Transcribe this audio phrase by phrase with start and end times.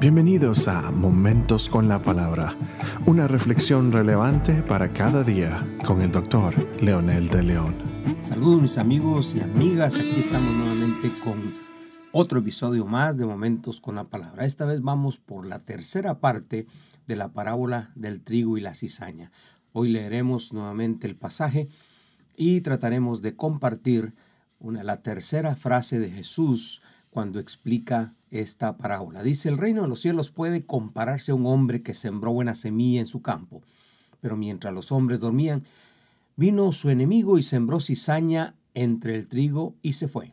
[0.00, 2.56] Bienvenidos a Momentos con la Palabra,
[3.04, 7.74] una reflexión relevante para cada día con el doctor Leonel de León.
[8.22, 11.54] Saludos mis amigos y amigas, aquí estamos nuevamente con
[12.12, 14.46] otro episodio más de Momentos con la Palabra.
[14.46, 16.66] Esta vez vamos por la tercera parte
[17.06, 19.30] de la parábola del trigo y la cizaña.
[19.74, 21.68] Hoy leeremos nuevamente el pasaje
[22.38, 24.14] y trataremos de compartir
[24.60, 26.80] la tercera frase de Jesús
[27.10, 29.22] cuando explica esta parábola.
[29.22, 33.00] Dice, el reino de los cielos puede compararse a un hombre que sembró buena semilla
[33.00, 33.62] en su campo,
[34.20, 35.64] pero mientras los hombres dormían,
[36.36, 40.32] vino su enemigo y sembró cizaña entre el trigo y se fue.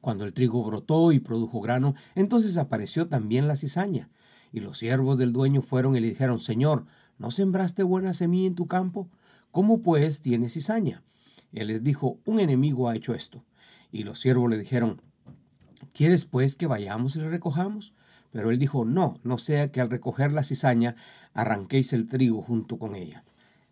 [0.00, 4.08] Cuando el trigo brotó y produjo grano, entonces apareció también la cizaña.
[4.52, 6.86] Y los siervos del dueño fueron y le dijeron, Señor,
[7.18, 9.08] ¿no sembraste buena semilla en tu campo?
[9.50, 11.02] ¿Cómo pues tienes cizaña?
[11.52, 13.44] Él les dijo, un enemigo ha hecho esto.
[13.90, 15.00] Y los siervos le dijeron,
[15.92, 17.92] ¿Quieres pues que vayamos y le recojamos?
[18.32, 20.94] Pero él dijo, no, no sea que al recoger la cizaña
[21.32, 23.24] arranquéis el trigo junto con ella.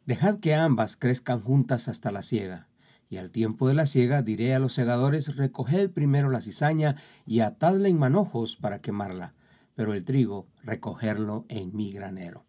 [0.07, 2.69] Dejad que ambas crezcan juntas hasta la siega.
[3.11, 6.97] Y al tiempo de la siega diré a los segadores, recoged primero la cizaña
[7.27, 9.35] y atadla en manojos para quemarla,
[9.75, 12.45] pero el trigo recogerlo en mi granero.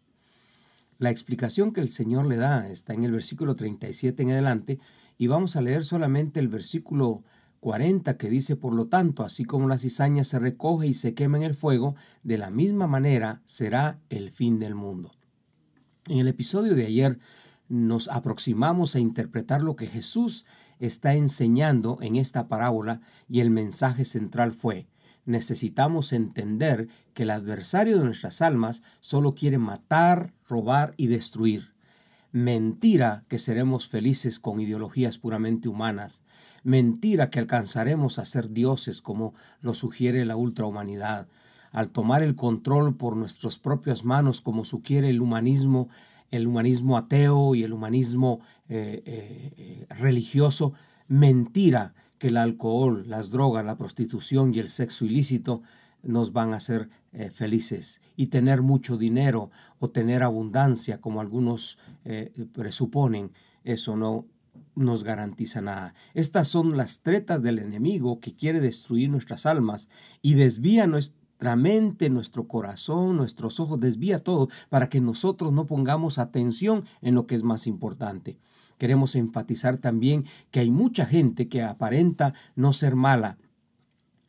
[0.98, 4.78] La explicación que el Señor le da está en el versículo 37 en adelante
[5.18, 7.22] y vamos a leer solamente el versículo
[7.60, 11.36] 40 que dice, por lo tanto, así como la cizaña se recoge y se quema
[11.36, 15.12] en el fuego, de la misma manera será el fin del mundo.
[16.08, 17.18] En el episodio de ayer
[17.68, 20.46] nos aproximamos a interpretar lo que Jesús
[20.78, 24.86] está enseñando en esta parábola y el mensaje central fue,
[25.24, 31.75] necesitamos entender que el adversario de nuestras almas solo quiere matar, robar y destruir.
[32.32, 36.22] Mentira que seremos felices con ideologías puramente humanas.
[36.64, 41.28] Mentira que alcanzaremos a ser dioses como lo sugiere la ultrahumanidad.
[41.72, 45.88] Al tomar el control por nuestras propias manos como sugiere el humanismo,
[46.30, 50.72] el humanismo ateo y el humanismo eh, eh, religioso,
[51.08, 55.62] mentira que el alcohol, las drogas, la prostitución y el sexo ilícito
[56.06, 61.78] nos van a hacer eh, felices y tener mucho dinero o tener abundancia como algunos
[62.04, 63.32] eh, presuponen,
[63.64, 64.26] eso no
[64.74, 65.94] nos garantiza nada.
[66.14, 69.88] Estas son las tretas del enemigo que quiere destruir nuestras almas
[70.22, 76.18] y desvía nuestra mente, nuestro corazón, nuestros ojos, desvía todo para que nosotros no pongamos
[76.18, 78.38] atención en lo que es más importante.
[78.78, 83.38] Queremos enfatizar también que hay mucha gente que aparenta no ser mala,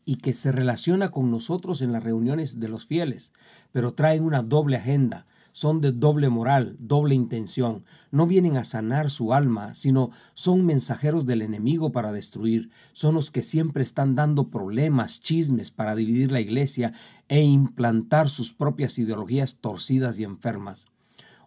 [0.08, 3.34] y que se relaciona con nosotros en las reuniones de los fieles,
[3.74, 9.10] pero traen una doble agenda, son de doble moral, doble intención, no vienen a sanar
[9.10, 14.48] su alma, sino son mensajeros del enemigo para destruir, son los que siempre están dando
[14.48, 16.94] problemas, chismes para dividir la iglesia
[17.28, 20.86] e implantar sus propias ideologías torcidas y enfermas.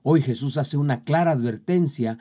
[0.03, 2.19] Hoy Jesús hace una clara advertencia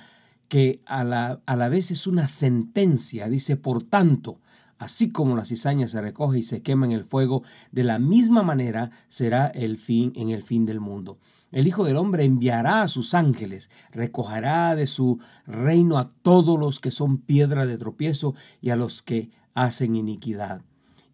[0.47, 4.39] que a la, a la vez es una sentencia, dice, por tanto,
[4.79, 8.43] Así como la cizaña se recoge y se quema en el fuego, de la misma
[8.43, 11.19] manera será el fin en el fin del mundo.
[11.51, 16.79] El Hijo del Hombre enviará a sus ángeles, recogerá de su reino a todos los
[16.79, 20.61] que son piedra de tropiezo y a los que hacen iniquidad.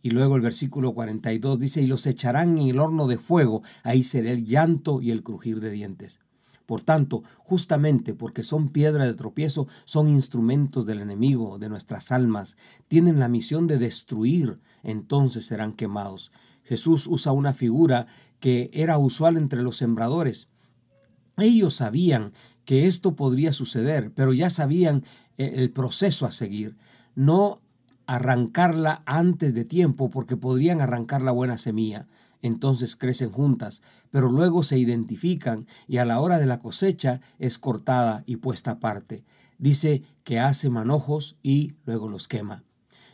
[0.03, 4.03] Y luego el versículo 42 dice, y los echarán en el horno de fuego, ahí
[4.03, 6.19] será el llanto y el crujir de dientes.
[6.65, 12.57] Por tanto, justamente porque son piedra de tropiezo, son instrumentos del enemigo, de nuestras almas,
[12.87, 16.31] tienen la misión de destruir, entonces serán quemados.
[16.63, 18.07] Jesús usa una figura
[18.39, 20.47] que era usual entre los sembradores.
[21.37, 22.31] Ellos sabían
[22.65, 25.03] que esto podría suceder, pero ya sabían
[25.37, 26.75] eh, el proceso a seguir.
[27.13, 27.61] No
[28.07, 32.07] arrancarla antes de tiempo porque podrían arrancar la buena semilla.
[32.45, 37.57] Entonces crecen juntas, pero luego se identifican y a la hora de la cosecha es
[37.57, 39.25] cortada y puesta aparte.
[39.57, 42.63] Dice que hace manojos y luego los quema.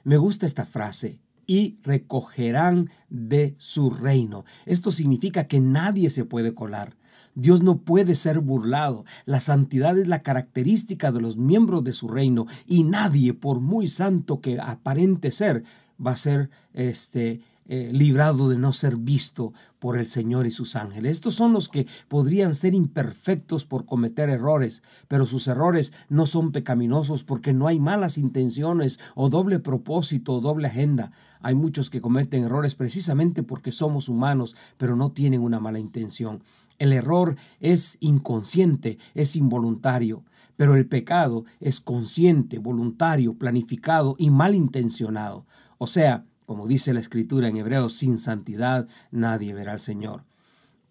[0.03, 4.45] Me gusta esta frase, y recogerán de su reino.
[4.66, 6.95] Esto significa que nadie se puede colar.
[7.36, 9.06] Dios no puede ser burlado.
[9.25, 13.88] La santidad es la característica de los miembros de su reino y nadie, por muy
[13.88, 15.63] santo que aparente ser,
[16.06, 20.75] va a ser este eh, librado de no ser visto por el Señor y sus
[20.75, 21.12] ángeles.
[21.13, 26.52] Estos son los que podrían ser imperfectos por cometer errores, pero sus errores no son
[26.52, 31.12] pecaminosos porque no hay malas intenciones o doble propósito o doble agenda.
[31.42, 36.44] Hay muchos que cometen errores precisamente porque somos humanos, pero no tienen una mala intención.
[36.78, 40.24] El error es inconsciente, es involuntario,
[40.58, 45.46] pero el pecado es consciente, voluntario, planificado y malintencionado.
[45.78, 50.23] O sea, Como dice la escritura en hebreo, sin santidad nadie verá al Señor.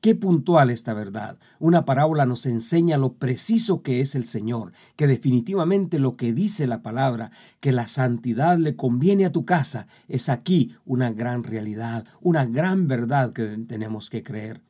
[0.00, 1.37] Qué puntual esta verdad.
[1.58, 6.67] Una parábola nos enseña lo preciso que es el Señor, que definitivamente lo que dice
[6.67, 7.31] la palabra,
[7.61, 12.88] que la santidad le conviene a tu casa, es aquí una gran realidad, una gran
[12.88, 14.62] verdad que tenemos que creer.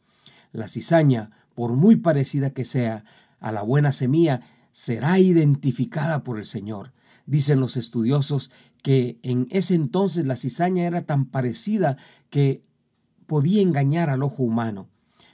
[0.52, 3.04] La cizaña, por muy parecida que sea
[3.38, 4.40] a la buena semilla,
[4.72, 6.90] será identificada por el Señor.
[7.26, 8.50] Dicen los estudiosos
[8.82, 11.96] que en ese entonces la cizaña era tan parecida
[12.30, 12.62] que
[13.26, 14.88] podía engañar al ojo humano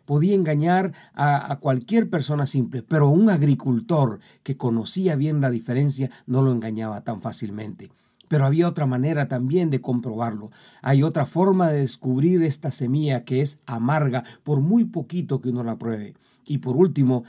[0.06, 6.40] podía engañar a, cualquier persona simple, pero un agricultor que conocía bien la diferencia no
[6.40, 7.90] lo engañaba tan fácilmente.
[8.28, 10.50] Pero había otra manera también de comprobarlo.
[10.82, 15.62] Hay otra forma de descubrir esta semilla que es amarga por muy poquito que uno
[15.62, 16.14] la pruebe.
[16.46, 17.24] Y por último,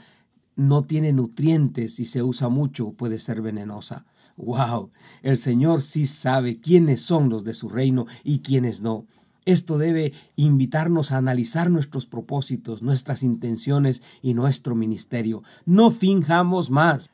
[0.58, 4.04] no tiene nutrientes y se usa mucho, puede ser venenosa.
[4.36, 4.90] ¡Wow!
[5.22, 9.06] El Señor sí sabe quiénes son los de su reino y quiénes no.
[9.44, 15.44] Esto debe invitarnos a analizar nuestros propósitos, nuestras intenciones y nuestro ministerio.
[15.64, 17.08] No finjamos más,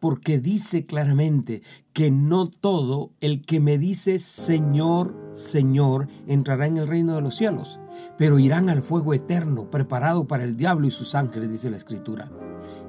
[0.00, 1.62] porque dice claramente
[1.92, 7.36] que no todo el que me dice Señor, Señor entrará en el reino de los
[7.36, 7.78] cielos,
[8.18, 12.30] pero irán al fuego eterno preparado para el diablo y sus ángeles, dice la Escritura.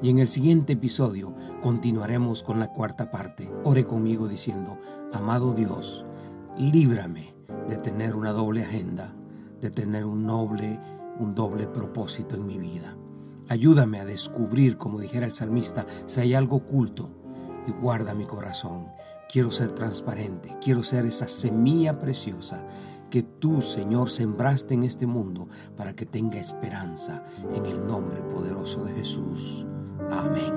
[0.02, 3.52] Y en el siguiente episodio continuaremos con la cuarta parte.
[3.64, 4.78] Ore conmigo diciendo,
[5.14, 6.06] amado Dios,
[6.58, 7.36] líbrame
[7.68, 9.16] de tener una doble agenda,
[9.62, 10.80] de tener un noble,
[11.20, 12.96] un doble propósito en mi vida.
[13.50, 17.12] Ayúdame a descubrir, como dijera el salmista, si hay algo oculto
[17.66, 18.88] y guarda mi corazón.
[19.32, 22.66] Quiero ser transparente, quiero ser esa semilla preciosa
[23.10, 27.24] que tú, Señor, sembraste en este mundo para que tenga esperanza
[27.54, 29.66] en el nombre poderoso de Jesús.
[30.12, 30.57] Amén.